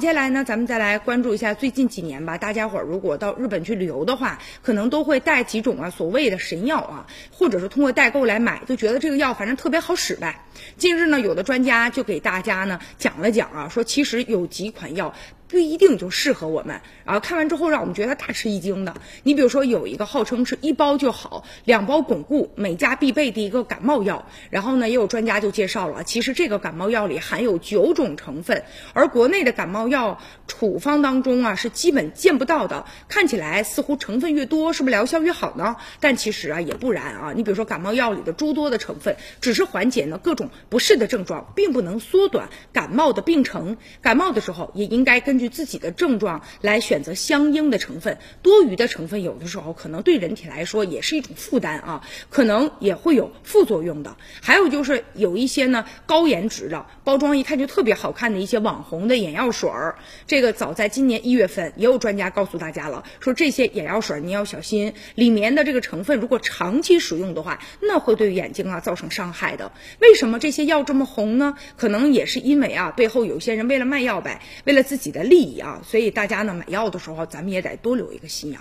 [0.00, 2.36] 接下来呢，咱们再来关注一下最近几年吧。
[2.36, 10.40] 大家伙儿如果到日本去旅游的话，可能都会带几种啊所谓的神药啊，或者是通过代购来买，就觉得这个药反正特别好使呗。
[10.76, 15.14] 近日呢，有的专家就给大家呢讲了讲啊，说其实有几款药。
[15.46, 18.92] 不一定就适合我们，然后看完之后让我们觉得大吃一惊的。
[19.22, 24.26] 你比如说有一个号称是一包就好，两包巩固，每家必备的一个感冒药。
[24.50, 28.64] 然后呢，也有专家就介绍了，其实这个感冒药里含有九种成分，
[28.94, 30.18] 而国内的感冒药
[30.48, 32.84] 处方当中啊是基本见不到的。
[33.08, 35.76] 看起来似乎成分越多，是不是疗效越好呢？
[36.00, 37.32] 但其实啊也不然啊。
[37.36, 43.78] 你比如说感冒药里的诸多的成分，只是缓解呢各种不适的症状，并不能缩短感冒的病程。
[44.02, 45.44] 感冒的时候也应该根据。
[45.54, 54.16] 自己的症状来选择相应的成分，多余的成分有的时候可能对人体来说也是一种负担啊，可能也会有副作用的。
[54.42, 69.70] 还有就是有一些呢高颜值的包装，一看就特别好看的一些网红的眼药水儿，这个早在今年一月份也有专家告诉大家了，说这些眼药水儿你要小心，里面的这个成分如果长期使用的话，那会对眼睛啊造成伤害的。
[70.00, 71.54] 为什么这些药这么红呢？
[71.76, 75.44] 可能也是因为啊背后有些人为了卖药呗，为了自己的利。
[75.44, 78.58] 益啊，所以大家呢买药的时候，咱们也得多留一个心眼。